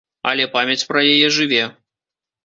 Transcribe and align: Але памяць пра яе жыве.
Але 0.29 0.45
памяць 0.53 0.87
пра 0.87 1.03
яе 1.11 1.27
жыве. 1.35 1.59